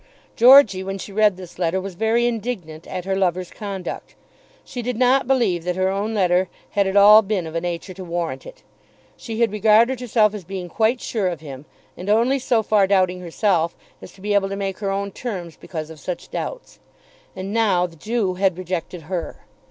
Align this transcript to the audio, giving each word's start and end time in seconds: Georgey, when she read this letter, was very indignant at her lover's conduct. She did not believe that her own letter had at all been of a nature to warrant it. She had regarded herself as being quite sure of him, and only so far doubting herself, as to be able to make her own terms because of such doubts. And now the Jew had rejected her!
Georgey, 0.35 0.83
when 0.83 0.97
she 0.97 1.11
read 1.13 1.37
this 1.37 1.59
letter, 1.59 1.79
was 1.79 1.93
very 1.93 2.25
indignant 2.25 2.87
at 2.87 3.05
her 3.05 3.15
lover's 3.15 3.51
conduct. 3.51 4.15
She 4.65 4.81
did 4.81 4.97
not 4.97 5.27
believe 5.27 5.63
that 5.63 5.75
her 5.75 5.89
own 5.89 6.15
letter 6.15 6.49
had 6.71 6.87
at 6.87 6.97
all 6.97 7.21
been 7.21 7.45
of 7.45 7.53
a 7.53 7.61
nature 7.61 7.93
to 7.93 8.03
warrant 8.03 8.43
it. 8.47 8.63
She 9.15 9.41
had 9.41 9.51
regarded 9.51 9.99
herself 9.99 10.33
as 10.33 10.43
being 10.43 10.69
quite 10.69 11.01
sure 11.01 11.27
of 11.27 11.41
him, 11.41 11.65
and 11.95 12.09
only 12.09 12.39
so 12.39 12.63
far 12.63 12.87
doubting 12.87 13.19
herself, 13.21 13.75
as 14.01 14.11
to 14.13 14.21
be 14.21 14.33
able 14.33 14.49
to 14.49 14.55
make 14.55 14.79
her 14.79 14.89
own 14.89 15.11
terms 15.11 15.55
because 15.55 15.91
of 15.91 15.99
such 15.99 16.31
doubts. 16.31 16.79
And 17.35 17.53
now 17.53 17.85
the 17.85 17.95
Jew 17.95 18.33
had 18.33 18.57
rejected 18.57 19.03
her! 19.03 19.41